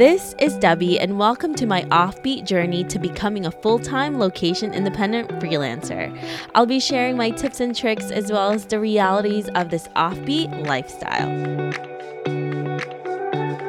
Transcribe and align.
This 0.00 0.34
is 0.38 0.56
Debbie, 0.56 0.98
and 0.98 1.18
welcome 1.18 1.54
to 1.56 1.66
my 1.66 1.82
offbeat 1.90 2.46
journey 2.46 2.84
to 2.84 2.98
becoming 2.98 3.44
a 3.44 3.50
full 3.50 3.78
time 3.78 4.18
location 4.18 4.72
independent 4.72 5.28
freelancer. 5.32 6.10
I'll 6.54 6.64
be 6.64 6.80
sharing 6.80 7.18
my 7.18 7.28
tips 7.28 7.60
and 7.60 7.76
tricks 7.76 8.10
as 8.10 8.32
well 8.32 8.50
as 8.50 8.64
the 8.64 8.80
realities 8.80 9.50
of 9.54 9.68
this 9.68 9.88
offbeat 9.88 10.66
lifestyle. 10.66 11.28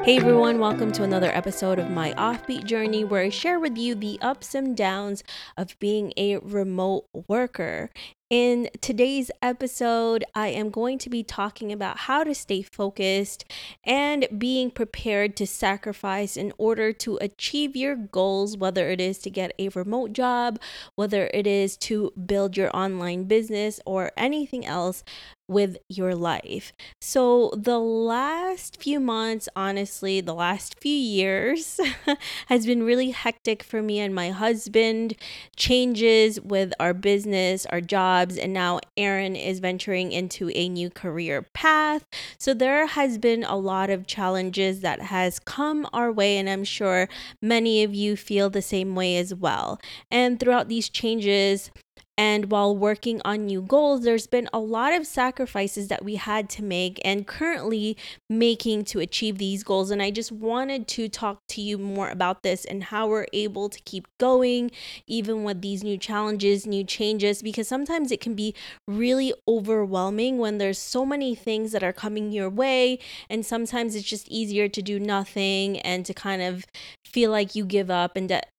Hey 0.06 0.20
everyone, 0.20 0.60
welcome 0.60 0.94
to 0.94 1.04
another 1.04 1.36
episode 1.36 1.80
of 1.80 1.92
my 1.92 2.14
offbeat 2.14 2.64
journey 2.64 3.04
where 3.04 3.24
I 3.24 3.30
share 3.30 3.60
with 3.60 3.78
you 3.78 3.94
the 3.94 4.18
ups 4.22 4.56
and 4.56 4.78
downs 4.78 5.26
of 5.58 5.78
being 5.80 6.14
a 6.16 6.38
remote 6.38 7.08
worker. 7.28 7.90
In 8.32 8.70
today's 8.80 9.30
episode, 9.42 10.24
I 10.34 10.48
am 10.48 10.70
going 10.70 11.00
to 11.00 11.10
be 11.10 11.22
talking 11.22 11.74
about 11.74 11.98
how 11.98 12.24
to 12.24 12.34
stay 12.34 12.62
focused 12.62 13.44
and 13.84 14.26
being 14.38 14.72
prepared 14.72 15.36
to 15.36 15.46
sacrifice 15.46 16.38
in 16.38 16.54
order 16.58 16.94
to 16.94 17.18
achieve 17.20 17.76
your 17.76 17.98
goals, 17.98 18.56
whether 18.56 18.90
it 18.90 19.02
is 19.02 19.18
to 19.18 19.30
get 19.30 19.52
a 19.60 19.68
remote 19.68 20.14
job, 20.14 20.62
whether 20.96 21.30
it 21.34 21.46
is 21.46 21.76
to 21.80 22.14
build 22.26 22.56
your 22.56 22.74
online 22.74 23.26
business, 23.26 23.82
or 23.86 24.14
anything 24.16 24.66
else 24.66 25.04
with 25.52 25.76
your 25.90 26.16
life. 26.16 26.72
So, 27.02 27.52
the 27.58 27.78
last 27.78 28.82
few 28.82 29.02
months, 29.02 29.50
honestly, 29.54 30.22
the 30.22 30.34
last 30.34 30.80
few 30.80 30.96
years 30.96 31.78
has 32.48 32.66
been 32.66 32.84
really 32.84 33.12
hectic 33.12 33.62
for 33.62 33.82
me 33.82 34.00
and 34.00 34.16
my 34.16 34.30
husband. 34.30 35.16
Changes 35.58 36.40
with 36.40 36.72
our 36.80 36.94
business, 36.94 37.66
our 37.66 37.82
jobs, 38.22 38.38
and 38.38 38.54
now 38.54 38.80
Aaron 38.98 39.36
is 39.36 39.60
venturing 39.60 40.12
into 40.12 40.50
a 40.54 40.70
new 40.70 40.90
career 40.90 41.42
path. 41.54 42.06
So, 42.38 42.54
there 42.54 42.88
has 42.88 43.18
been 43.18 43.44
a 43.44 43.56
lot 43.56 43.90
of 43.90 44.08
challenges 44.08 44.82
that 44.82 45.02
has 45.02 45.40
come 45.40 45.88
our 45.94 46.12
way, 46.12 46.38
and 46.38 46.50
I'm 46.50 46.64
sure 46.64 47.08
many 47.42 47.84
of 47.84 47.94
you 47.94 48.16
feel 48.16 48.50
the 48.50 48.62
same 48.62 48.96
way 48.96 49.18
as 49.18 49.34
well. 49.34 49.80
And 50.10 50.40
throughout 50.40 50.68
these 50.68 50.90
changes, 50.90 51.72
and 52.18 52.52
while 52.52 52.76
working 52.76 53.22
on 53.24 53.46
new 53.46 53.62
goals, 53.62 54.04
there's 54.04 54.28
been 54.28 54.50
a 54.54 54.60
lot 54.60 54.94
of 54.94 55.08
sacrifices 55.08 55.88
that 55.88 56.04
we 56.04 56.16
had 56.16 56.50
to 56.52 56.64
make 56.64 57.00
and 57.06 57.26
currently 57.26 57.98
making 58.30 58.84
to 58.86 59.00
achieve 59.00 59.38
these 59.38 59.64
goals. 59.64 59.92
And 59.92 60.02
I 60.02 60.12
just 60.12 60.32
wanted 60.32 60.88
to 60.90 61.08
talk 61.08 61.40
to 61.50 61.62
you 61.62 61.78
more 61.78 62.10
about 62.10 62.44
this 62.44 62.66
and 62.66 62.84
how 62.84 63.08
we're 63.08 63.28
able 63.34 63.70
to 63.70 63.80
keep 63.82 64.08
going, 64.20 64.72
even 65.08 65.44
with 65.44 65.62
these 65.62 65.84
new 65.84 65.98
challenges, 65.98 66.68
new 66.68 66.84
changes, 66.84 67.42
because 67.42 67.68
sometimes 67.68 68.12
it 68.12 68.20
can 68.22 68.36
be 68.36 68.54
really 68.88 69.34
overwhelming 69.48 70.38
when 70.38 70.58
there's 70.58 70.80
so 70.80 71.06
many 71.06 71.34
things 71.34 71.72
that 71.72 71.84
are 71.84 71.94
coming 71.94 72.32
your 72.32 72.50
way. 72.50 73.00
And 73.30 73.46
sometimes 73.46 73.96
it's 73.96 74.08
just 74.08 74.28
easier 74.28 74.68
to 74.68 74.82
do 74.82 75.00
nothing 75.00 75.80
and 75.80 76.06
to 76.06 76.14
kind 76.14 76.42
of 76.42 76.66
feel 77.06 77.32
like 77.32 77.56
you 77.56 77.66
give 77.66 77.90
up. 77.90 78.16
And 78.16 78.30
that 78.30 78.50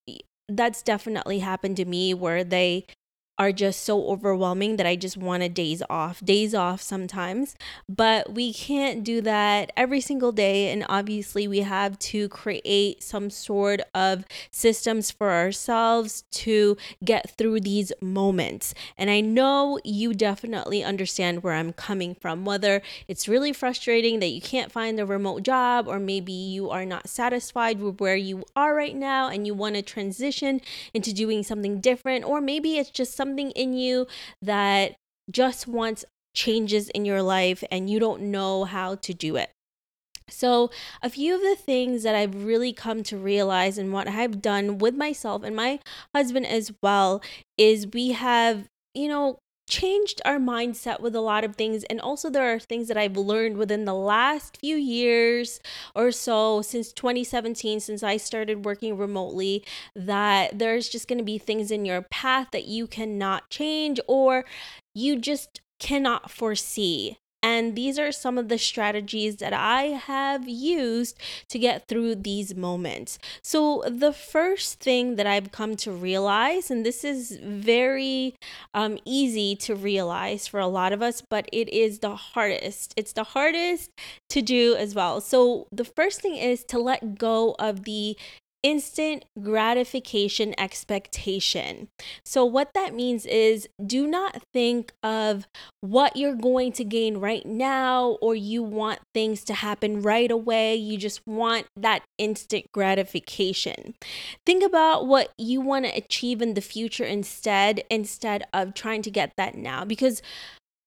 that's 0.49 0.81
definitely 0.81 1.39
happened 1.39 1.77
to 1.77 1.85
me 1.85 2.13
where 2.13 2.43
they 2.43 2.85
are 3.37 3.51
just 3.51 3.83
so 3.83 4.07
overwhelming 4.07 4.77
that 4.77 4.85
I 4.85 4.95
just 4.95 5.17
wanted 5.17 5.53
days 5.53 5.81
off, 5.89 6.23
days 6.23 6.53
off 6.53 6.81
sometimes. 6.81 7.55
But 7.89 8.33
we 8.33 8.53
can't 8.53 9.03
do 9.03 9.21
that 9.21 9.71
every 9.75 10.01
single 10.01 10.31
day. 10.31 10.71
And 10.71 10.85
obviously, 10.87 11.47
we 11.47 11.59
have 11.59 11.97
to 11.99 12.29
create 12.29 13.01
some 13.01 13.29
sort 13.29 13.81
of 13.95 14.25
systems 14.51 15.09
for 15.09 15.31
ourselves 15.31 16.23
to 16.31 16.77
get 17.03 17.31
through 17.31 17.61
these 17.61 17.91
moments. 18.01 18.73
And 18.97 19.09
I 19.09 19.21
know 19.21 19.79
you 19.83 20.13
definitely 20.13 20.83
understand 20.83 21.43
where 21.43 21.53
I'm 21.53 21.73
coming 21.73 22.15
from, 22.15 22.45
whether 22.45 22.81
it's 23.07 23.27
really 23.27 23.53
frustrating 23.53 24.19
that 24.19 24.27
you 24.27 24.41
can't 24.41 24.71
find 24.71 24.99
a 24.99 25.05
remote 25.05 25.43
job, 25.43 25.87
or 25.87 25.99
maybe 25.99 26.31
you 26.31 26.69
are 26.69 26.85
not 26.85 27.09
satisfied 27.09 27.79
with 27.79 27.99
where 27.99 28.15
you 28.15 28.43
are 28.55 28.75
right 28.75 28.95
now 28.95 29.27
and 29.27 29.47
you 29.47 29.53
want 29.53 29.75
to 29.75 29.81
transition 29.81 30.61
into 30.93 31.13
doing 31.13 31.43
something 31.43 31.79
different, 31.81 32.25
or 32.25 32.39
maybe 32.39 32.77
it's 32.77 32.89
just 32.89 33.15
something 33.23 33.51
in 33.51 33.73
you 33.73 34.07
that 34.41 34.95
just 35.31 35.67
wants 35.67 36.05
changes 36.35 36.89
in 36.89 37.05
your 37.05 37.21
life 37.21 37.63
and 37.71 37.89
you 37.89 37.99
don't 37.99 38.21
know 38.21 38.65
how 38.65 38.95
to 38.95 39.13
do 39.13 39.35
it. 39.35 39.49
So, 40.29 40.71
a 41.01 41.09
few 41.09 41.35
of 41.35 41.41
the 41.41 41.55
things 41.55 42.03
that 42.03 42.15
I've 42.15 42.45
really 42.45 42.73
come 42.73 43.03
to 43.03 43.17
realize 43.17 43.77
and 43.77 43.91
what 43.91 44.07
I've 44.07 44.41
done 44.41 44.77
with 44.77 44.95
myself 44.95 45.43
and 45.43 45.55
my 45.55 45.79
husband 46.15 46.47
as 46.47 46.71
well 46.81 47.21
is 47.57 47.87
we 47.93 48.13
have, 48.13 48.67
you 48.93 49.09
know, 49.09 49.37
changed 49.69 50.21
our 50.25 50.37
mindset 50.37 50.99
with 50.99 51.15
a 51.15 51.21
lot 51.21 51.43
of 51.43 51.55
things. 51.55 51.83
And 51.85 51.99
also, 52.01 52.29
there 52.29 52.53
are 52.53 52.59
things 52.59 52.87
that 52.87 52.97
I've 52.97 53.17
learned 53.17 53.57
within 53.57 53.85
the 53.85 53.93
last 53.93 54.57
few 54.57 54.75
years 54.75 55.59
or 55.95 56.11
so, 56.11 56.61
since 56.61 56.91
2017, 56.93 57.79
since 57.79 58.03
I 58.03 58.17
started 58.17 58.65
working 58.65 58.97
remotely, 58.97 59.63
that 59.95 60.59
there's 60.59 60.89
just 60.89 61.07
going 61.07 61.19
to 61.19 61.23
be 61.23 61.37
things 61.37 61.71
in 61.71 61.85
your 61.85 62.01
path 62.01 62.49
that 62.51 62.65
you 62.65 62.87
cannot 62.87 63.49
change 63.49 63.99
or 64.07 64.45
you 64.93 65.19
just 65.19 65.61
cannot 65.79 66.31
foresee. 66.31 67.17
And 67.43 67.75
these 67.75 67.99
are 67.99 68.13
some 68.13 68.37
of 68.37 68.47
the 68.47 68.57
strategies 68.57 69.35
that 69.37 69.51
I 69.51 69.83
have 69.83 70.47
used 70.47 71.19
to 71.49 71.59
get 71.59 71.89
through 71.89 72.15
these 72.15 72.55
moments. 72.55 73.19
So, 73.43 73.83
the 73.85 74.13
first 74.13 74.79
thing 74.79 75.17
that 75.17 75.27
I've 75.27 75.51
come 75.51 75.75
to 75.77 75.91
realize, 75.91 76.71
and 76.71 76.85
this 76.85 77.03
is 77.03 77.37
very 77.43 78.35
um, 78.73 78.97
easy 79.03 79.57
to 79.57 79.75
realize 79.75 80.47
for 80.47 80.61
a 80.61 80.67
lot 80.67 80.93
of 80.93 81.01
us, 81.01 81.21
but 81.21 81.49
it 81.51 81.67
is 81.67 81.99
the 81.99 82.15
hardest. 82.15 82.93
It's 82.95 83.11
the 83.11 83.25
hardest 83.25 83.91
to 84.29 84.41
do 84.41 84.75
as 84.75 84.95
well. 84.95 85.19
So, 85.19 85.67
the 85.69 85.85
first 85.85 86.21
thing 86.21 86.37
is 86.37 86.63
to 86.69 86.79
let 86.79 87.17
go 87.17 87.55
of 87.59 87.83
the 87.83 88.15
instant 88.63 89.25
gratification 89.41 90.55
expectation. 90.57 91.89
So, 92.25 92.45
what 92.45 92.69
that 92.73 92.95
means 92.95 93.25
is 93.25 93.67
do 93.85 94.07
not 94.07 94.41
think 94.53 94.93
of 95.03 95.45
what 95.81 96.15
you're 96.15 96.35
going 96.35 96.71
to 96.73 96.83
gain 96.85 97.17
right 97.17 97.45
now, 97.45 98.17
or 98.21 98.35
you 98.35 98.63
want 98.63 98.99
things 99.13 99.43
to 99.45 99.53
happen 99.53 100.01
right 100.01 100.31
away. 100.31 100.75
You 100.75 100.97
just 100.97 101.21
want 101.27 101.67
that 101.75 102.03
instant 102.17 102.65
gratification. 102.73 103.95
Think 104.45 104.63
about 104.63 105.05
what 105.07 105.31
you 105.37 105.61
want 105.61 105.85
to 105.85 105.95
achieve 105.95 106.41
in 106.41 106.53
the 106.53 106.61
future 106.61 107.05
instead, 107.05 107.83
instead 107.89 108.45
of 108.53 108.73
trying 108.73 109.01
to 109.03 109.11
get 109.11 109.33
that 109.37 109.55
now. 109.55 109.83
Because 109.83 110.21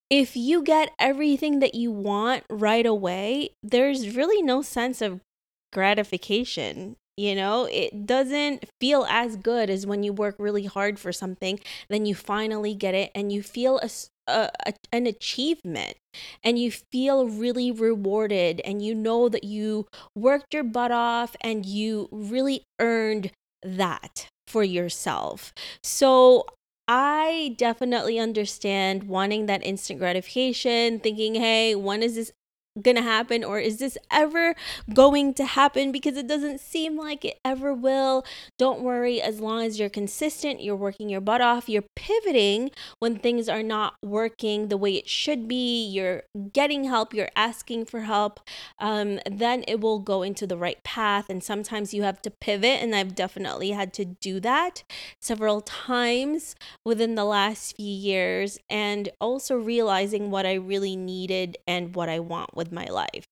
if 0.08 0.37
you 0.37 0.62
get 0.62 0.93
everything 0.98 1.58
that 1.58 1.75
you 1.75 1.91
want 1.91 2.44
right 2.48 2.87
away, 2.87 3.50
there's 3.62 4.16
really 4.16 4.41
no 4.41 4.62
sense 4.62 5.03
of 5.03 5.20
gratification 5.72 6.97
you 7.16 7.34
know, 7.34 7.66
it 7.71 8.06
doesn't 8.06 8.65
feel 8.81 9.06
as 9.09 9.37
good 9.37 9.71
as 9.71 9.87
when 9.87 10.03
you 10.03 10.12
work 10.12 10.37
really 10.38 10.65
hard 10.66 10.99
for 10.99 11.12
something, 11.12 11.59
then 11.88 12.06
you 12.06 12.15
finally 12.15 12.75
get 12.75 12.94
it 12.94 13.10
and 13.15 13.32
you 13.32 13.43
feel 13.43 13.78
a, 13.78 13.88
a, 14.27 14.50
a, 14.66 14.75
an 14.93 15.06
achievement 15.06 15.97
and 16.44 16.59
you 16.59 16.71
feel 16.71 17.26
really 17.28 17.71
rewarded 17.71 18.60
and 18.65 18.82
you 18.82 18.94
know 18.94 19.28
that 19.28 19.44
you 19.44 19.87
worked 20.15 20.53
your 20.53 20.65
butt 20.65 20.93
off 20.93 21.37
and 21.41 21.65
you 21.65 22.09
really 22.12 22.62
earned 22.81 23.31
that 23.62 24.28
for 24.47 24.62
yourself. 24.62 25.53
So 25.82 26.44
I 26.88 27.55
definitely 27.59 28.19
understand 28.19 29.05
wanting 29.05 29.47
that 29.47 29.65
instant 29.65 29.99
gratification, 29.99 31.00
thinking, 31.00 31.34
hey, 31.34 31.75
when 31.75 32.03
is 32.03 32.15
this 32.15 32.32
gonna 32.81 33.03
happen 33.03 33.44
or 33.44 33.59
is 33.59 33.78
this 33.78 33.98
ever 34.10 34.54
going 34.92 35.34
to 35.34 35.44
happen? 35.44 35.92
Because 35.92 36.16
it 36.16 36.26
doesn't 36.26 36.60
seem 36.60 36.97
like 36.97 37.25
it 37.25 37.38
ever 37.44 37.72
will. 37.72 38.25
Don't 38.59 38.81
worry 38.81 39.20
as 39.20 39.41
long 39.41 39.62
as 39.62 39.78
you're 39.78 39.88
consistent 39.88 40.62
you're 40.62 40.76
working 40.76 41.09
your 41.09 41.20
butt 41.20 41.41
off 41.41 41.69
you're 41.69 41.84
pivoting 41.94 42.70
when 42.98 43.16
things 43.19 43.48
are 43.48 43.62
not 43.62 43.94
working 44.03 44.69
the 44.69 44.76
way 44.76 44.94
it 44.94 45.09
should 45.09 45.48
be 45.48 45.87
you're 45.87 46.22
getting 46.53 46.84
help 46.84 47.14
you're 47.14 47.31
asking 47.37 47.84
for 47.84 48.00
help 48.00 48.41
um, 48.78 49.19
then 49.31 49.64
it 49.66 49.81
will 49.81 49.98
go 49.98 50.22
into 50.22 50.46
the 50.46 50.56
right 50.56 50.82
path. 50.84 51.26
And 51.29 51.43
sometimes 51.43 51.94
you 51.94 52.02
have 52.02 52.20
to 52.22 52.31
pivot 52.31 52.82
and 52.82 52.94
i've 52.94 53.14
definitely 53.14 53.70
had 53.70 53.93
to 53.94 54.05
do 54.05 54.40
that 54.40 54.82
several 55.20 55.61
times 55.61 56.55
within 56.84 57.14
the 57.14 57.25
last 57.25 57.76
few 57.76 57.87
years 57.87 58.58
and 58.69 59.08
also 59.20 59.56
realizing 59.56 60.31
what 60.31 60.46
i 60.46 60.55
really 60.55 60.96
needed 60.96 61.56
and 61.67 61.94
what 61.94 62.08
i 62.08 62.19
want 62.19 62.56
with 62.56 62.66
with 62.67 62.73
my 62.73 62.87
life. 62.87 63.25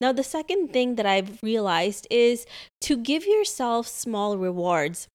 Now, 0.00 0.12
the 0.12 0.22
second 0.22 0.72
thing 0.72 0.96
that 0.96 1.06
I've 1.06 1.42
realized 1.42 2.06
is 2.10 2.46
to 2.82 2.96
give 2.96 3.26
yourself 3.26 3.86
small 3.86 4.36
rewards. 4.36 5.08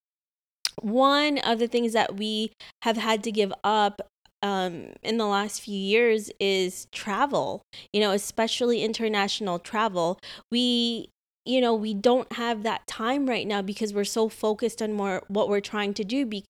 One 0.82 1.38
of 1.40 1.60
the 1.60 1.68
things 1.68 1.94
that 1.94 2.16
we 2.16 2.52
have 2.84 2.98
had 2.98 3.24
to 3.24 3.32
give 3.32 3.54
up 3.64 4.02
um, 4.42 4.94
in 5.04 5.18
the 5.18 5.26
last 5.26 5.62
few 5.62 5.78
years 5.78 6.32
is 6.40 6.88
travel, 6.92 7.62
you 7.94 8.00
know, 8.00 8.12
especially 8.12 8.84
international 8.84 9.60
travel. 9.60 10.20
We 10.52 11.10
you 11.46 11.62
know 11.62 11.74
we 11.74 11.94
don't 11.94 12.34
have 12.34 12.64
that 12.64 12.86
time 12.86 13.28
right 13.28 13.48
now 13.48 13.62
because 13.62 13.94
we're 13.94 14.04
so 14.04 14.30
focused 14.30 14.82
on 14.82 14.94
more 14.94 15.24
what 15.30 15.50
we're 15.50 15.62
trying 15.62 15.94
to 15.96 16.04
do 16.04 16.26
be- 16.26 16.46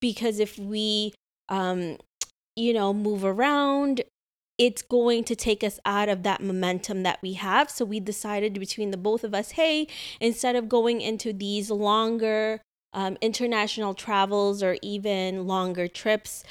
because 0.00 0.38
if 0.38 0.58
we 0.58 1.12
um 1.48 1.98
you 2.56 2.72
know 2.72 2.94
move 2.94 3.24
around 3.24 4.02
it's 4.58 4.82
going 4.82 5.22
to 5.24 5.36
take 5.36 5.62
us 5.62 5.78
out 5.86 6.08
of 6.08 6.24
that 6.24 6.42
momentum 6.42 7.04
that 7.04 7.20
we 7.22 7.34
have. 7.34 7.70
So 7.70 7.84
we 7.84 8.00
decided 8.00 8.58
between 8.58 8.90
the 8.90 8.96
both 8.96 9.22
of 9.22 9.32
us, 9.32 9.52
hey, 9.52 9.86
instead 10.20 10.56
of 10.56 10.68
going 10.68 11.00
into 11.00 11.32
these 11.32 11.70
longer 11.70 12.60
um, 12.92 13.16
international 13.20 13.94
travels 13.94 14.62
or 14.62 14.76
even 14.82 15.46
longer 15.46 15.86
trips, 15.86 16.42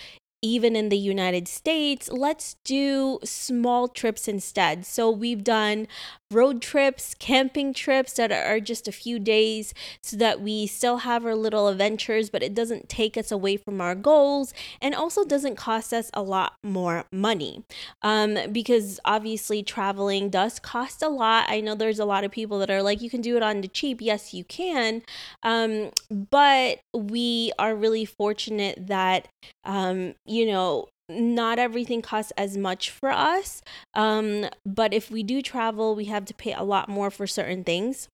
even 0.41 0.75
in 0.75 0.89
the 0.89 0.97
United 0.97 1.47
States, 1.47 2.09
let's 2.09 2.55
do 2.63 3.19
small 3.23 3.87
trips 3.87 4.27
instead. 4.27 4.85
So 4.85 5.09
we've 5.09 5.43
done 5.43 5.87
road 6.31 6.61
trips, 6.61 7.13
camping 7.13 7.73
trips 7.73 8.13
that 8.13 8.31
are 8.31 8.59
just 8.59 8.87
a 8.87 8.91
few 8.91 9.19
days 9.19 9.73
so 10.01 10.17
that 10.17 10.41
we 10.41 10.67
still 10.67 10.97
have 10.97 11.25
our 11.25 11.35
little 11.35 11.67
adventures, 11.67 12.29
but 12.29 12.43
it 12.43 12.53
doesn't 12.53 12.89
take 12.89 13.17
us 13.17 13.31
away 13.31 13.57
from 13.57 13.79
our 13.79 13.95
goals 13.95 14.53
and 14.81 14.93
also 14.93 15.23
doesn't 15.23 15.55
cost 15.55 15.93
us 15.93 16.09
a 16.13 16.21
lot 16.21 16.53
more 16.63 17.05
money. 17.11 17.63
Um, 18.01 18.37
because 18.51 18.99
obviously 19.05 19.63
traveling 19.63 20.29
does 20.29 20.59
cost 20.59 21.01
a 21.01 21.09
lot. 21.09 21.45
I 21.49 21.61
know 21.61 21.75
there's 21.75 21.99
a 21.99 22.05
lot 22.05 22.23
of 22.23 22.31
people 22.31 22.59
that 22.59 22.69
are 22.69 22.83
like, 22.83 23.01
you 23.01 23.09
can 23.09 23.21
do 23.21 23.37
it 23.37 23.43
on 23.43 23.61
the 23.61 23.67
cheap. 23.67 24.01
Yes, 24.01 24.33
you 24.33 24.43
can. 24.43 25.03
Um, 25.43 25.91
but 26.09 26.79
we 26.93 27.51
are 27.57 27.75
really 27.75 28.05
fortunate 28.05 28.87
that, 28.87 29.27
um, 29.63 30.15
you 30.25 30.45
know, 30.45 30.87
not 31.09 31.59
everything 31.59 32.01
costs 32.01 32.31
as 32.37 32.57
much 32.57 32.89
for 32.89 33.11
us. 33.11 33.61
Um, 33.93 34.47
but 34.65 34.93
if 34.93 35.09
we 35.09 35.23
do 35.23 35.41
travel, 35.41 35.95
we 35.95 36.05
have 36.05 36.25
to 36.25 36.33
pay 36.33 36.53
a 36.53 36.63
lot 36.63 36.89
more 36.89 37.09
for 37.09 37.27
certain 37.27 37.63
things. 37.63 38.07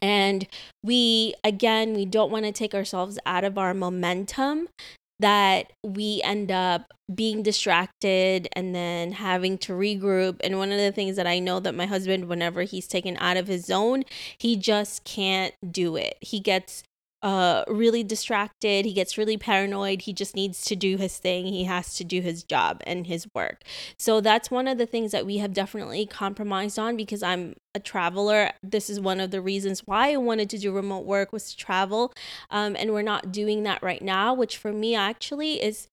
And 0.00 0.46
we, 0.82 1.34
again, 1.44 1.94
we 1.94 2.04
don't 2.04 2.30
want 2.30 2.44
to 2.44 2.52
take 2.52 2.74
ourselves 2.74 3.18
out 3.26 3.44
of 3.44 3.58
our 3.58 3.74
momentum 3.74 4.68
that 5.20 5.72
we 5.84 6.20
end 6.22 6.52
up 6.52 6.92
being 7.12 7.42
distracted 7.42 8.48
and 8.52 8.74
then 8.74 9.12
having 9.12 9.58
to 9.58 9.72
regroup. 9.72 10.36
And 10.44 10.58
one 10.58 10.70
of 10.70 10.78
the 10.78 10.92
things 10.92 11.16
that 11.16 11.26
I 11.26 11.40
know 11.40 11.58
that 11.60 11.74
my 11.74 11.86
husband, 11.86 12.28
whenever 12.28 12.62
he's 12.62 12.86
taken 12.86 13.16
out 13.18 13.36
of 13.36 13.48
his 13.48 13.64
zone, 13.64 14.04
he 14.38 14.56
just 14.56 15.02
can't 15.04 15.54
do 15.68 15.96
it. 15.96 16.16
He 16.20 16.38
gets 16.38 16.84
uh 17.22 17.64
really 17.68 18.04
distracted. 18.04 18.84
He 18.84 18.92
gets 18.92 19.18
really 19.18 19.36
paranoid. 19.36 20.02
He 20.02 20.12
just 20.12 20.34
needs 20.36 20.64
to 20.66 20.76
do 20.76 20.96
his 20.96 21.18
thing. 21.18 21.46
He 21.46 21.64
has 21.64 21.94
to 21.96 22.04
do 22.04 22.20
his 22.20 22.42
job 22.44 22.80
and 22.86 23.06
his 23.06 23.26
work. 23.34 23.62
So 23.96 24.20
that's 24.20 24.50
one 24.50 24.68
of 24.68 24.78
the 24.78 24.86
things 24.86 25.12
that 25.12 25.26
we 25.26 25.38
have 25.38 25.52
definitely 25.52 26.06
compromised 26.06 26.78
on 26.78 26.96
because 26.96 27.22
i'm 27.22 27.54
a 27.74 27.80
traveler. 27.80 28.50
This 28.62 28.88
is 28.90 28.98
one 28.98 29.20
of 29.20 29.30
the 29.30 29.40
reasons 29.40 29.86
why 29.86 30.12
i 30.12 30.16
wanted 30.16 30.50
to 30.50 30.58
do 30.58 30.72
remote 30.72 31.04
work 31.04 31.32
was 31.32 31.50
to 31.50 31.56
travel 31.56 32.12
um, 32.50 32.76
and 32.78 32.92
we're 32.92 33.02
not 33.02 33.32
doing 33.32 33.62
that 33.64 33.82
right 33.82 34.02
now 34.02 34.34
which 34.34 34.56
for 34.56 34.72
me 34.72 34.94
actually 34.94 35.62
is 35.62 35.88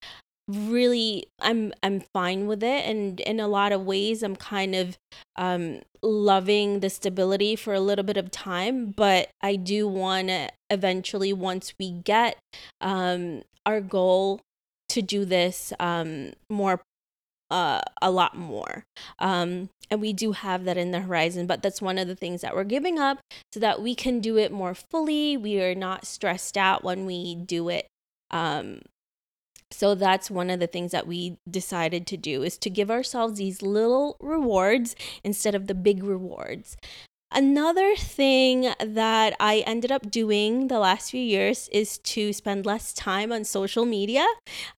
really 0.48 1.26
i'm 1.42 1.74
i'm 1.82 2.00
fine 2.14 2.46
with 2.46 2.62
it 2.62 2.86
and 2.86 3.20
in 3.22 3.40
a 3.40 3.48
lot 3.48 3.72
of 3.72 3.84
ways 3.84 4.22
i'm 4.22 4.36
kind 4.36 4.76
of 4.76 4.98
um 5.38 5.82
loving 6.04 6.82
the 6.82 6.90
stability 6.90 7.56
for 7.56 7.74
a 7.74 7.80
little 7.80 8.06
bit 8.06 8.18
of 8.18 8.30
time 8.30 8.92
but 8.92 9.30
i 9.42 9.56
do 9.56 9.88
want 9.88 10.28
to 10.28 10.48
eventually 10.70 11.34
once 11.34 11.74
we 11.80 11.90
get 11.92 12.38
um 12.82 13.42
our 13.66 13.82
goal 13.82 14.40
to 14.90 15.02
do 15.02 15.26
this 15.26 15.74
um 15.80 16.32
more 16.50 16.82
uh 17.52 17.82
a 18.02 18.10
lot 18.10 18.36
more. 18.36 18.84
Um 19.20 19.70
and 19.92 20.02
we 20.02 20.14
do 20.14 20.32
have 20.32 20.64
that 20.64 20.78
in 20.78 20.92
the 20.92 21.02
horizon 21.02 21.46
but 21.46 21.62
that's 21.62 21.82
one 21.82 21.98
of 21.98 22.08
the 22.08 22.16
things 22.16 22.42
that 22.42 22.56
we're 22.56 22.64
giving 22.64 22.98
up 22.98 23.20
so 23.54 23.60
that 23.60 23.82
we 23.82 23.94
can 23.94 24.20
do 24.20 24.38
it 24.38 24.52
more 24.52 24.74
fully. 24.74 25.38
We 25.38 25.62
are 25.62 25.76
not 25.76 26.06
stressed 26.06 26.58
out 26.58 26.84
when 26.84 27.06
we 27.06 27.36
do 27.36 27.70
it 27.70 27.88
um 28.32 28.82
so 29.76 29.94
that's 29.94 30.32
one 30.32 30.50
of 30.50 30.60
the 30.60 30.68
things 30.68 30.92
that 30.92 31.06
we 31.06 31.38
decided 31.50 32.08
to 32.08 32.18
do 32.18 32.44
is 32.44 32.58
to 32.60 32.70
give 32.70 32.90
ourselves 32.90 33.38
these 33.38 33.62
little 33.62 34.16
rewards 34.22 34.96
instead 35.24 35.54
of 35.54 35.68
the 35.68 35.76
big 35.76 36.04
rewards. 36.04 36.78
Another 37.32 37.96
thing 37.98 38.74
that 38.80 39.36
I 39.42 39.64
ended 39.68 39.92
up 39.92 40.10
doing 40.10 40.70
the 40.70 40.80
last 40.80 41.12
few 41.12 41.22
years 41.22 41.68
is 41.70 41.98
to 42.00 42.32
spend 42.32 42.66
less 42.66 42.94
time 42.94 43.32
on 43.32 43.44
social 43.44 43.86
media. 43.86 44.26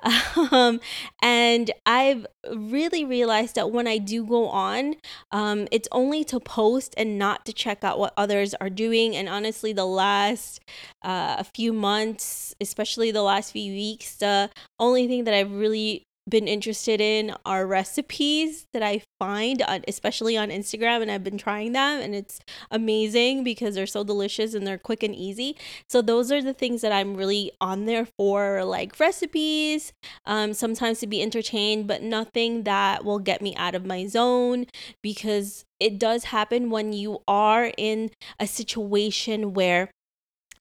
Um, 0.50 0.80
and 1.22 1.72
I've 1.86 2.26
really 2.56 3.04
realized 3.04 3.56
that 3.56 3.72
when 3.72 3.86
I 3.88 3.98
do 3.98 4.26
go 4.26 4.48
on, 4.48 4.96
um, 5.32 5.68
it's 5.72 5.88
only 5.92 6.24
to 6.26 6.40
post 6.40 6.94
and 6.96 7.18
not 7.18 7.46
to 7.46 7.54
check 7.54 7.84
out 7.84 8.00
what 8.00 8.14
others 8.16 8.54
are 8.62 8.70
doing. 8.70 9.16
And 9.16 9.28
honestly, 9.28 9.74
the 9.74 9.86
last 9.86 10.62
uh, 11.04 11.44
few 11.44 11.74
months, 11.74 12.56
especially 12.62 13.12
the 13.12 13.24
last 13.24 13.52
few 13.52 13.74
weeks, 13.74 14.16
the 14.16 14.50
only 14.80 15.08
thing 15.08 15.26
that 15.26 15.34
I've 15.34 15.52
really 15.52 16.04
been 16.30 16.48
interested 16.48 17.00
in 17.00 17.34
are 17.46 17.66
recipes 17.66 18.66
that 18.74 18.84
I 18.84 19.02
find, 19.20 19.62
on, 19.62 19.84
especially 19.88 20.38
on 20.38 20.50
Instagram, 20.50 21.02
and 21.02 21.12
I've 21.12 21.24
been 21.24 21.38
trying 21.38 21.74
them, 21.74 22.02
and 22.02 22.14
it's 22.14 22.40
amazing 22.70 23.44
because 23.44 23.76
they're 23.76 23.88
so 23.88 24.04
delicious 24.04 24.54
and 24.54 24.66
they're 24.66 24.78
quick 24.78 25.04
and 25.04 25.16
easy. 25.16 25.56
So 25.90 26.02
those 26.02 26.32
are 26.32 26.42
the 26.42 26.54
things 26.54 26.82
that 26.82 26.92
I'm 26.92 27.16
really 27.16 27.52
on 27.62 27.86
there 27.86 28.06
for, 28.18 28.64
like 28.64 29.00
recipes, 29.00 29.94
um, 30.26 30.54
sometimes 30.54 31.00
to 31.00 31.08
be 31.08 31.22
entertained, 31.22 31.88
but 31.88 32.02
nothing 32.02 32.64
that 32.64 33.06
will 33.06 33.20
get 33.20 33.42
me 33.42 33.56
out 33.56 33.76
of 33.76 33.86
my 33.86 34.08
zone 34.08 34.66
because 35.02 35.66
it 35.80 36.00
does 36.00 36.26
happen 36.26 36.70
when 36.70 36.94
you 36.94 37.20
are 37.28 37.72
in 37.78 38.10
a 38.40 38.48
situation 38.48 39.54
where 39.54 39.90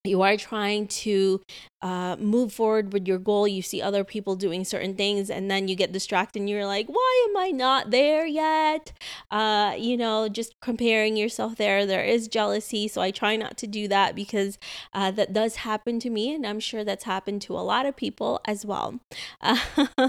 you 0.06 0.22
are 0.22 0.36
trying 0.36 0.86
to 0.88 1.40
uh, 1.82 2.16
move 2.16 2.52
forward 2.52 2.92
with 2.92 3.06
your 3.06 3.18
goal, 3.18 3.46
you 3.46 3.62
see 3.62 3.80
other 3.80 4.02
people 4.02 4.34
doing 4.34 4.64
certain 4.64 4.94
things, 4.94 5.30
and 5.30 5.50
then 5.50 5.68
you 5.68 5.76
get 5.76 5.92
distracted 5.92 6.40
and 6.40 6.50
you're 6.50 6.66
like, 6.66 6.88
why 6.88 7.26
am 7.28 7.36
I 7.36 7.50
not 7.50 7.90
there 7.90 8.26
yet? 8.26 8.92
Uh, 9.30 9.74
you 9.78 9.96
know, 9.96 10.28
just 10.28 10.54
comparing 10.60 11.16
yourself 11.16 11.56
there. 11.56 11.86
There 11.86 12.02
is 12.02 12.28
jealousy. 12.28 12.88
So 12.88 13.02
I 13.02 13.10
try 13.10 13.36
not 13.36 13.56
to 13.58 13.66
do 13.66 13.86
that 13.88 14.14
because 14.16 14.58
uh, 14.94 15.10
that 15.12 15.32
does 15.32 15.56
happen 15.56 16.00
to 16.00 16.10
me. 16.10 16.34
And 16.34 16.46
I'm 16.46 16.60
sure 16.60 16.82
that's 16.82 17.04
happened 17.04 17.42
to 17.42 17.54
a 17.54 17.60
lot 17.60 17.86
of 17.86 17.96
people 17.96 18.40
as 18.46 18.66
well. 18.66 19.00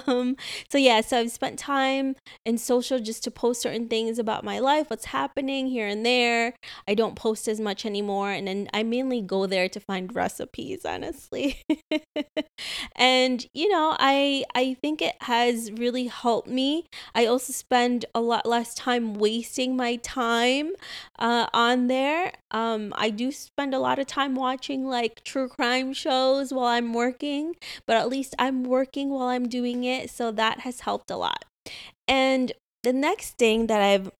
Um, 0.08 0.36
so, 0.70 0.78
yeah, 0.78 1.02
so 1.02 1.20
I've 1.20 1.32
spent 1.32 1.60
time 1.60 2.16
in 2.46 2.58
social 2.58 3.00
just 3.00 3.24
to 3.24 3.32
post 3.32 3.62
certain 3.62 3.88
things 3.88 4.20
about 4.20 4.44
my 4.44 4.60
life, 4.60 4.90
what's 4.90 5.06
happening 5.06 5.68
here 5.68 5.88
and 5.88 6.06
there. 6.06 6.54
I 6.88 6.94
don't 6.94 7.16
post 7.16 7.48
as 7.48 7.60
much 7.60 7.86
anymore. 7.86 8.32
And 8.32 8.48
then 8.48 8.70
I 8.74 8.84
mainly 8.84 9.22
go 9.22 9.46
there 9.46 9.70
to 9.70 9.80
find 9.88 10.14
recipes, 10.14 10.86
honestly. 10.86 11.62
and 12.96 13.46
you 13.54 13.70
know 13.70 13.96
i 14.00 14.44
i 14.56 14.74
think 14.82 15.02
it 15.02 15.16
has 15.22 15.72
really 15.72 16.08
helped 16.08 16.48
me. 16.48 16.86
I 17.16 17.26
also 17.26 17.54
spend 17.54 18.06
a 18.14 18.22
lot 18.22 18.46
less 18.46 18.74
time 18.74 19.14
wasting 19.16 19.76
my 19.76 19.98
time 19.98 20.72
uh, 21.20 21.48
on 21.54 21.88
there. 21.88 22.34
Um 22.52 22.94
i 22.98 23.10
do 23.10 23.32
spend 23.32 23.74
a 23.74 23.80
lot 23.80 24.00
of 24.00 24.08
time 24.08 24.36
watching 24.36 24.86
like 24.88 25.24
true 25.24 25.48
crime 25.50 25.94
shows 25.94 26.54
while 26.54 26.68
i'm 26.68 26.94
working 26.94 27.56
but 27.86 27.98
at 27.98 28.10
least 28.10 28.36
i'm 28.40 28.64
working 28.64 29.10
while 29.10 29.28
i'm 29.28 29.48
doing 29.50 29.84
it 29.84 30.10
so 30.10 30.32
that 30.32 30.62
has 30.62 30.82
helped 30.82 31.12
a 31.12 31.18
lot. 31.18 31.46
And 32.08 32.52
the 32.84 32.94
next 32.94 33.38
thing 33.38 33.68
that 33.68 33.82
i've 33.82 34.12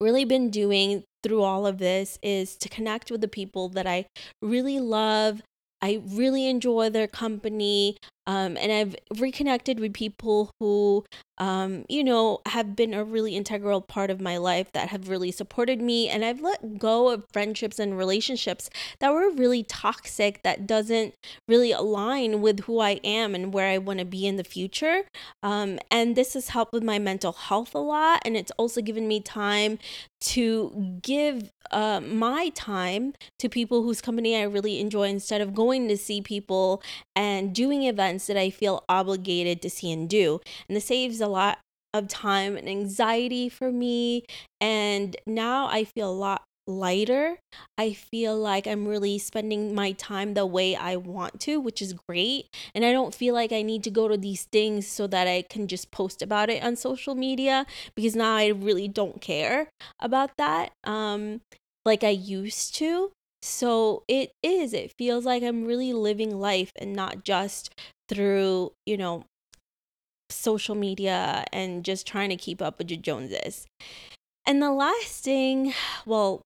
really 0.00 0.24
been 0.24 0.50
doing 0.50 1.04
through 1.24 1.42
all 1.42 1.66
of 1.66 1.78
this 1.78 2.18
is 2.22 2.56
to 2.58 2.68
connect 2.68 3.10
with 3.10 3.20
the 3.20 3.28
people 3.28 3.68
that 3.70 3.86
I 3.86 4.06
really 4.40 4.78
love 4.78 5.42
I 5.84 6.00
really 6.06 6.46
enjoy 6.48 6.88
their 6.88 7.06
company. 7.06 7.98
Um, 8.26 8.56
and 8.56 8.72
I've 8.72 8.96
reconnected 9.18 9.80
with 9.80 9.92
people 9.92 10.50
who, 10.60 11.04
um, 11.38 11.84
you 11.88 12.02
know, 12.04 12.40
have 12.46 12.74
been 12.76 12.94
a 12.94 13.04
really 13.04 13.36
integral 13.36 13.80
part 13.80 14.10
of 14.10 14.20
my 14.20 14.36
life 14.36 14.72
that 14.72 14.88
have 14.88 15.08
really 15.08 15.30
supported 15.30 15.80
me. 15.80 16.08
And 16.08 16.24
I've 16.24 16.40
let 16.40 16.78
go 16.78 17.10
of 17.10 17.26
friendships 17.32 17.78
and 17.78 17.98
relationships 17.98 18.70
that 19.00 19.12
were 19.12 19.30
really 19.30 19.62
toxic, 19.62 20.42
that 20.42 20.66
doesn't 20.66 21.14
really 21.48 21.72
align 21.72 22.40
with 22.40 22.60
who 22.60 22.80
I 22.80 23.00
am 23.04 23.34
and 23.34 23.52
where 23.52 23.68
I 23.68 23.78
want 23.78 23.98
to 23.98 24.04
be 24.04 24.26
in 24.26 24.36
the 24.36 24.44
future. 24.44 25.02
Um, 25.42 25.78
and 25.90 26.16
this 26.16 26.34
has 26.34 26.48
helped 26.48 26.72
with 26.72 26.84
my 26.84 26.98
mental 26.98 27.32
health 27.32 27.74
a 27.74 27.78
lot. 27.78 28.22
And 28.24 28.36
it's 28.36 28.52
also 28.52 28.80
given 28.80 29.08
me 29.08 29.20
time 29.20 29.78
to 30.20 30.98
give 31.02 31.50
uh, 31.70 32.00
my 32.00 32.50
time 32.50 33.14
to 33.38 33.48
people 33.48 33.82
whose 33.82 34.00
company 34.00 34.36
I 34.36 34.42
really 34.42 34.80
enjoy 34.80 35.08
instead 35.08 35.40
of 35.40 35.54
going 35.54 35.88
to 35.88 35.96
see 35.96 36.22
people 36.22 36.82
and 37.16 37.54
doing 37.54 37.82
events 37.82 38.13
that 38.26 38.36
I 38.36 38.50
feel 38.50 38.84
obligated 38.88 39.62
to 39.62 39.70
see 39.70 39.92
and 39.92 40.08
do. 40.08 40.40
And 40.68 40.76
this 40.76 40.86
saves 40.86 41.20
a 41.20 41.28
lot 41.28 41.58
of 41.92 42.08
time 42.08 42.56
and 42.56 42.68
anxiety 42.68 43.48
for 43.48 43.70
me. 43.70 44.24
And 44.60 45.16
now 45.26 45.66
I 45.68 45.84
feel 45.84 46.10
a 46.10 46.12
lot 46.12 46.42
lighter. 46.66 47.38
I 47.76 47.92
feel 47.92 48.36
like 48.36 48.66
I'm 48.66 48.86
really 48.86 49.18
spending 49.18 49.74
my 49.74 49.92
time 49.92 50.34
the 50.34 50.46
way 50.46 50.74
I 50.74 50.96
want 50.96 51.40
to, 51.40 51.60
which 51.60 51.82
is 51.82 51.94
great. 52.08 52.46
And 52.74 52.84
I 52.84 52.92
don't 52.92 53.14
feel 53.14 53.34
like 53.34 53.52
I 53.52 53.62
need 53.62 53.84
to 53.84 53.90
go 53.90 54.08
to 54.08 54.16
these 54.16 54.44
things 54.50 54.86
so 54.86 55.06
that 55.08 55.28
I 55.28 55.42
can 55.42 55.68
just 55.68 55.90
post 55.90 56.22
about 56.22 56.50
it 56.50 56.62
on 56.62 56.76
social 56.76 57.14
media 57.14 57.66
because 57.94 58.16
now 58.16 58.34
I 58.34 58.46
really 58.46 58.88
don't 58.88 59.20
care 59.20 59.68
about 60.00 60.30
that 60.38 60.72
um 60.84 61.40
like 61.84 62.02
I 62.02 62.10
used 62.10 62.74
to. 62.76 63.10
So 63.42 64.04
it 64.08 64.32
is, 64.42 64.72
it 64.72 64.92
feels 64.96 65.26
like 65.26 65.42
I'm 65.42 65.66
really 65.66 65.92
living 65.92 66.40
life 66.40 66.72
and 66.76 66.94
not 66.94 67.24
just 67.24 67.74
through, 68.08 68.72
you 68.86 68.96
know, 68.96 69.24
social 70.30 70.74
media 70.74 71.44
and 71.52 71.84
just 71.84 72.06
trying 72.06 72.30
to 72.30 72.36
keep 72.36 72.60
up 72.60 72.78
with 72.78 72.88
the 72.88 72.96
Joneses. 72.96 73.66
And 74.46 74.62
the 74.62 74.72
last 74.72 75.24
thing, 75.24 75.74
well, 76.06 76.42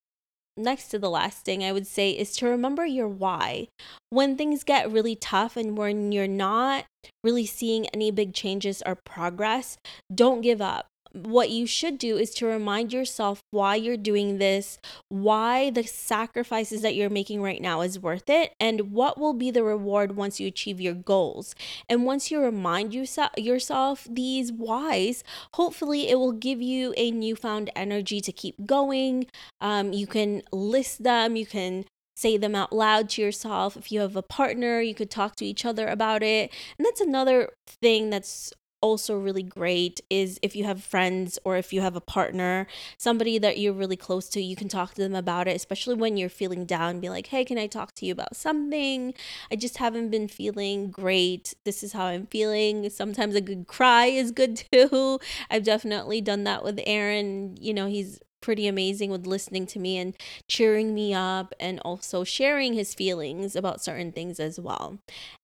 next 0.57 0.89
to 0.89 0.99
the 0.99 1.11
last 1.11 1.45
thing 1.45 1.63
I 1.63 1.73
would 1.73 1.87
say 1.87 2.11
is 2.11 2.35
to 2.37 2.47
remember 2.47 2.85
your 2.85 3.09
why. 3.09 3.69
When 4.11 4.37
things 4.37 4.65
get 4.65 4.91
really 4.91 5.15
tough 5.15 5.57
and 5.57 5.77
when 5.77 6.13
you're 6.13 6.27
not 6.27 6.85
really 7.23 7.47
seeing 7.47 7.87
any 7.89 8.11
big 8.11 8.35
changes 8.35 8.83
or 8.85 8.97
progress, 8.97 9.79
don't 10.13 10.41
give 10.41 10.61
up 10.61 10.87
what 11.27 11.51
you 11.51 11.67
should 11.67 11.99
do 11.99 12.17
is 12.17 12.31
to 12.35 12.47
remind 12.47 12.93
yourself 12.93 13.43
why 13.51 13.75
you're 13.75 13.97
doing 13.97 14.39
this, 14.39 14.79
why 15.09 15.71
the 15.71 15.85
sacrifices 15.85 16.83
that 16.83 16.95
you're 16.95 17.11
making 17.11 17.43
right 17.43 17.61
now 17.61 17.81
is 17.81 17.99
worth 17.99 18.29
it, 18.29 18.55
and 18.61 18.93
what 18.93 19.19
will 19.19 19.35
be 19.35 19.51
the 19.51 19.63
reward 19.63 20.17
once 20.17 20.41
you 20.41 20.47
achieve 20.47 20.81
your 20.81 20.95
goals. 20.95 21.55
And 21.89 22.05
once 22.05 22.31
you 22.31 22.41
remind 22.41 22.95
yourself 22.95 24.07
these 24.11 24.53
whys, 24.53 25.25
hopefully 25.55 26.09
it 26.09 26.19
will 26.19 26.33
give 26.33 26.61
you 26.63 26.95
a 26.97 27.11
newfound 27.11 27.71
energy 27.75 28.21
to 28.21 28.33
keep 28.33 28.67
going. 28.67 29.27
Um, 29.61 29.93
you 29.93 30.07
can 30.07 30.43
list 30.53 31.03
them, 31.03 31.37
you 31.37 31.47
can 31.47 31.85
say 32.17 32.37
them 32.37 32.55
out 32.55 32.73
loud 32.73 33.09
to 33.11 33.23
yourself. 33.23 33.77
If 33.77 33.93
you 33.93 34.01
have 34.01 34.17
a 34.17 34.23
partner, 34.23 34.81
you 34.81 34.95
could 34.95 35.11
talk 35.11 35.37
to 35.37 35.47
each 35.47 35.65
other 35.65 35.87
about 35.87 36.23
it. 36.23 36.53
And 36.77 36.85
that's 36.85 37.01
another 37.01 37.51
thing 37.81 38.11
that's 38.11 38.53
also 38.81 39.17
really 39.19 39.43
great 39.43 40.01
is 40.11 40.39
if 40.43 40.55
you 40.55 40.65
have 40.65 40.83
friends 40.83 41.39
or 41.45 41.57
if 41.57 41.73
you 41.73 41.81
have 41.81 41.97
a 41.97 42.01
partner, 42.01 42.67
somebody 42.97 43.39
that 43.39 43.59
you're 43.59 43.73
really 43.73 43.97
close 43.97 44.29
to, 44.31 44.41
you 44.41 44.57
can 44.57 44.69
talk 44.69 44.95
to 44.95 45.03
them 45.03 45.15
about 45.15 45.49
it, 45.49 45.57
especially 45.57 45.95
when 45.95 46.17
you're 46.17 46.29
feeling 46.29 46.65
down. 46.65 47.01
Be 47.01 47.09
like, 47.09 47.29
hey, 47.29 47.45
can 47.45 47.59
I 47.59 47.67
talk 47.67 47.95
to 47.97 48.07
you 48.07 48.13
about 48.13 48.37
something? 48.37 49.15
I 49.51 49.57
just 49.57 49.79
haven't 49.79 50.11
been 50.11 50.29
feeling 50.29 50.91
great. 50.91 51.55
This 51.65 51.83
is 51.83 51.93
how 51.93 52.07
I'm 52.07 52.27
feeling. 52.27 52.89
Sometimes 52.91 53.35
a 53.35 53.41
good 53.41 53.67
cry 53.67 54.07
is 54.07 54.31
good 54.31 54.63
too. 54.73 55.19
I've 55.51 55.65
definitely 55.65 56.21
done 56.21 56.45
that 56.45 56.63
with 56.63 56.81
Aaron. 56.87 57.57
You 57.61 57.75
know, 57.75 57.87
he's 57.87 58.21
pretty 58.41 58.67
amazing 58.67 59.11
with 59.11 59.27
listening 59.27 59.67
to 59.67 59.79
me 59.79 59.99
and 59.99 60.15
cheering 60.49 60.95
me 60.95 61.15
up 61.15 61.53
and 61.59 61.81
also 61.81 62.25
sharing 62.25 62.75
his 62.75 62.95
feelings 62.95 63.57
about 63.57 63.83
certain 63.83 64.13
things 64.13 64.41
as 64.41 64.59
well. 64.59 64.99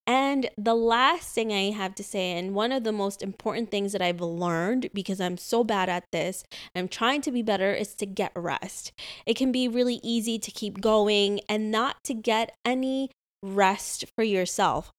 And 0.07 0.51
the 0.59 0.75
last 0.75 1.35
thing 1.35 1.53
I 1.53 1.71
have 1.71 1.95
to 1.97 2.05
say, 2.05 2.33
and 2.33 2.55
one 2.55 2.73
of 2.73 2.85
the 2.85 2.93
most 2.93 3.23
important 3.23 3.71
things 3.71 3.93
that 3.93 4.03
I've 4.03 4.21
learned 4.21 4.91
because 4.93 5.21
I'm 5.21 5.39
so 5.39 5.65
bad 5.65 5.89
at 5.89 6.05
this, 6.13 6.45
I'm 6.75 6.89
trying 6.89 7.23
to 7.23 7.33
be 7.33 7.43
better, 7.43 7.73
is 7.73 7.95
to 7.97 8.07
get 8.07 8.33
rest. 8.37 8.93
It 9.25 9.35
can 9.35 9.51
be 9.51 9.67
really 9.67 10.01
easy 10.03 10.39
to 10.39 10.51
keep 10.51 10.81
going 10.81 11.41
and 11.49 11.71
not 11.71 11.97
to 12.05 12.15
get 12.15 12.55
any 12.65 13.11
rest 13.43 14.05
for 14.15 14.25
yourself 14.25 14.91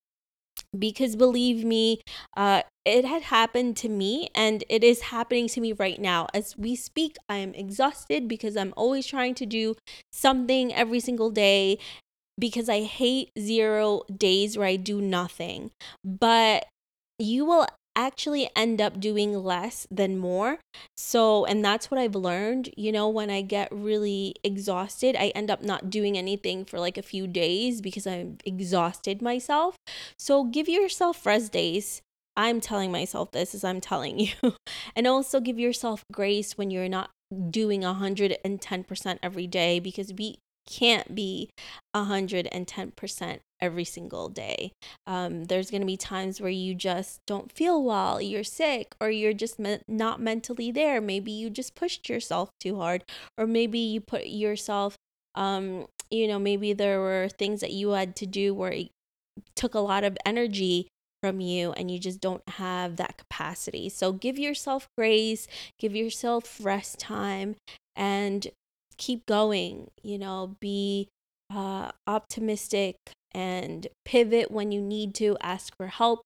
because 0.76 1.16
believe 1.16 1.64
me 1.64 2.02
uh, 2.38 2.62
it 2.86 3.06
had 3.06 3.24
happened 3.24 3.76
to 3.78 3.90
me 3.90 4.30
and 4.36 4.64
it 4.70 4.84
is 4.84 5.02
happening 5.04 5.48
to 5.48 5.62
me 5.62 5.74
right 5.74 6.00
now. 6.00 6.28
As 6.34 6.58
we 6.58 6.76
speak 6.76 7.18
i 7.30 7.38
am 7.38 7.54
exhausted 7.54 8.28
because 8.28 8.56
i'm 8.58 8.74
always 8.78 9.06
trying 9.06 9.36
to 9.36 9.46
do 9.46 9.76
something 10.12 10.74
every 10.74 11.00
single 11.00 11.30
day 11.32 11.78
because 12.40 12.70
i 12.70 12.82
hate 12.84 13.32
zero 13.40 14.02
days 14.16 14.58
where 14.58 14.68
i 14.68 14.76
do 14.76 15.02
nothing. 15.02 15.72
But 16.04 16.68
you 17.20 17.46
will 17.46 17.68
actually 17.96 18.50
end 18.56 18.82
up 18.82 19.00
doing 19.00 19.34
less 19.44 19.88
than 19.90 20.18
more. 20.18 20.60
So, 20.98 21.46
and 21.46 21.64
that's 21.64 21.90
what 21.90 22.00
I've 22.00 22.16
learned. 22.16 22.70
You 22.78 22.92
know, 22.92 23.10
when 23.10 23.30
I 23.30 23.42
get 23.42 23.70
really 23.72 24.36
exhausted, 24.44 25.16
I 25.16 25.28
end 25.30 25.50
up 25.50 25.62
not 25.62 25.90
doing 25.90 26.18
anything 26.18 26.66
for 26.66 26.80
like 26.80 26.98
a 26.98 27.04
few 27.04 27.28
days 27.28 27.82
because 27.82 28.06
I've 28.06 28.36
exhausted 28.46 29.22
myself. 29.22 29.76
So, 30.18 30.44
give 30.44 30.68
yourself 30.68 31.26
rest 31.26 31.52
days. 31.52 32.02
I'm 32.38 32.60
telling 32.60 32.92
myself 32.92 33.32
this 33.32 33.56
as 33.56 33.64
I'm 33.64 33.80
telling 33.80 34.20
you. 34.44 34.56
and 34.96 35.08
also 35.08 35.40
give 35.40 35.60
yourself 35.60 36.04
grace 36.12 36.58
when 36.58 36.70
you're 36.70 36.90
not 36.90 37.12
doing 37.50 37.82
110% 37.82 39.20
every 39.24 39.48
day 39.48 39.80
because 39.80 40.14
we 40.14 40.38
can't 40.66 41.14
be 41.16 41.50
110% 41.96 43.40
every 43.62 43.84
single 43.84 44.30
day. 44.30 44.72
Um, 45.08 45.46
there's 45.46 45.72
going 45.72 45.82
to 45.82 45.88
be 45.88 45.98
times 45.98 46.42
where 46.42 46.50
you 46.50 46.76
just 46.76 47.20
don't 47.26 47.52
feel 47.52 47.82
well, 47.84 48.22
you're 48.22 48.44
sick, 48.44 48.96
or 49.00 49.10
you're 49.10 49.34
just 49.34 49.60
me- 49.60 49.80
not 49.88 50.20
mentally 50.20 50.72
there. 50.72 51.00
Maybe 51.02 51.32
you 51.32 51.50
just 51.50 51.76
pushed 51.76 52.10
yourself 52.10 52.50
too 52.60 52.78
hard, 52.78 53.04
or 53.38 53.48
maybe 53.48 53.80
you 53.80 54.02
put 54.02 54.28
yourself, 54.28 54.96
um, 55.36 55.88
you 56.10 56.28
know, 56.28 56.40
maybe 56.40 56.74
there 56.74 57.00
were 57.00 57.30
things 57.30 57.62
that 57.62 57.72
you 57.72 57.92
had 57.92 58.16
to 58.18 58.26
do 58.26 58.54
where 58.54 58.72
it 58.72 58.90
took 59.56 59.74
a 59.74 59.80
lot 59.80 60.04
of 60.04 60.18
energy 60.26 60.88
from 61.22 61.40
you 61.40 61.72
and 61.72 61.90
you 61.90 61.98
just 61.98 62.22
don't 62.22 62.48
have 62.50 62.98
that 62.98 63.18
capacity. 63.18 63.90
So 63.90 64.12
give 64.12 64.38
yourself 64.38 64.88
grace, 64.96 65.48
give 65.80 65.96
yourself 65.96 66.60
rest 66.62 67.00
time, 67.00 67.56
and 67.96 68.48
keep 68.98 69.26
going, 69.26 69.90
you 70.04 70.18
know, 70.18 70.56
be 70.60 71.10
uh, 71.54 71.92
optimistic 72.08 72.96
and 73.34 73.88
pivot 74.06 74.50
when 74.50 74.72
you 74.72 74.82
need 74.82 75.14
to, 75.16 75.38
ask 75.42 75.76
for 75.78 75.88
help 75.88 76.24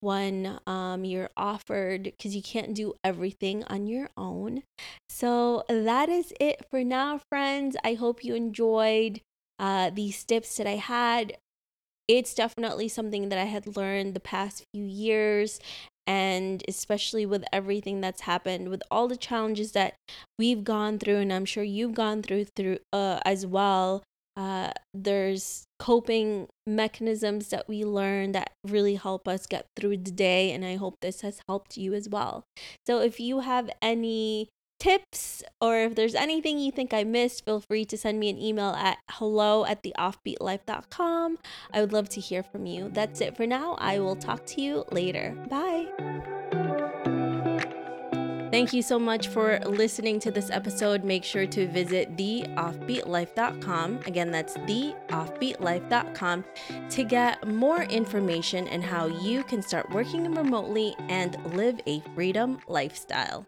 when 0.00 0.58
um, 0.66 1.04
you're 1.04 1.30
offered 1.36 2.04
because 2.04 2.34
you 2.34 2.42
can't 2.42 2.74
do 2.74 2.94
everything 3.04 3.62
on 3.64 3.86
your 3.86 4.08
own. 4.16 4.62
So 5.08 5.64
that 5.68 6.08
is 6.08 6.32
it 6.40 6.64
for 6.70 6.82
now, 6.82 7.20
friends. 7.28 7.76
I 7.84 7.94
hope 7.94 8.24
you 8.24 8.34
enjoyed 8.34 9.20
uh, 9.58 9.90
these 9.90 10.24
tips 10.24 10.56
that 10.56 10.66
I 10.66 10.76
had. 10.76 11.36
It's 12.08 12.34
definitely 12.34 12.88
something 12.88 13.28
that 13.28 13.38
I 13.38 13.44
had 13.44 13.76
learned 13.76 14.14
the 14.14 14.20
past 14.20 14.64
few 14.74 14.84
years, 14.84 15.60
and 16.10 16.64
especially 16.66 17.24
with 17.24 17.44
everything 17.52 18.00
that's 18.00 18.22
happened 18.22 18.68
with 18.68 18.82
all 18.90 19.06
the 19.06 19.16
challenges 19.16 19.70
that 19.70 19.94
we've 20.40 20.64
gone 20.64 20.98
through 20.98 21.18
and 21.18 21.32
i'm 21.32 21.44
sure 21.44 21.62
you've 21.62 21.94
gone 21.94 22.20
through 22.20 22.44
through 22.56 22.78
uh, 22.92 23.20
as 23.24 23.46
well 23.46 24.02
uh, 24.36 24.70
there's 24.94 25.64
coping 25.78 26.48
mechanisms 26.66 27.48
that 27.48 27.68
we 27.68 27.84
learn 27.84 28.32
that 28.32 28.50
really 28.66 28.96
help 28.96 29.28
us 29.28 29.46
get 29.46 29.66
through 29.76 29.96
the 29.96 30.10
day 30.10 30.50
and 30.50 30.64
i 30.64 30.74
hope 30.74 30.96
this 31.00 31.20
has 31.20 31.40
helped 31.48 31.76
you 31.76 31.94
as 31.94 32.08
well. 32.08 32.44
So 32.86 33.00
if 33.00 33.20
you 33.20 33.40
have 33.40 33.70
any 33.80 34.48
tips 34.80 35.44
or 35.60 35.76
if 35.78 35.94
there's 35.94 36.16
anything 36.16 36.58
you 36.58 36.72
think 36.72 36.92
I 36.92 37.04
missed, 37.04 37.44
feel 37.44 37.60
free 37.60 37.84
to 37.84 37.96
send 37.96 38.18
me 38.18 38.30
an 38.30 38.38
email 38.38 38.70
at 38.70 38.98
hello 39.10 39.64
at 39.64 39.82
theoffbeatlife.com. 39.84 41.38
I 41.72 41.80
would 41.80 41.92
love 41.92 42.08
to 42.10 42.20
hear 42.20 42.42
from 42.42 42.66
you. 42.66 42.90
That's 42.92 43.20
it 43.20 43.36
for 43.36 43.46
now. 43.46 43.74
I 43.78 44.00
will 44.00 44.16
talk 44.16 44.44
to 44.46 44.60
you 44.60 44.84
later. 44.90 45.36
Bye. 45.48 45.86
Thank 48.50 48.72
you 48.72 48.82
so 48.82 48.98
much 48.98 49.28
for 49.28 49.60
listening 49.60 50.18
to 50.20 50.32
this 50.32 50.50
episode. 50.50 51.04
Make 51.04 51.22
sure 51.22 51.46
to 51.46 51.68
visit 51.68 52.16
theoffbeatlife.com. 52.16 54.00
Again, 54.06 54.32
that's 54.32 54.56
theoffbeatlife.com 54.56 56.44
to 56.90 57.04
get 57.04 57.46
more 57.46 57.84
information 57.84 58.66
and 58.66 58.82
how 58.82 59.06
you 59.06 59.44
can 59.44 59.62
start 59.62 59.88
working 59.90 60.34
remotely 60.34 60.96
and 61.08 61.36
live 61.54 61.80
a 61.86 62.00
freedom 62.16 62.58
lifestyle. 62.66 63.46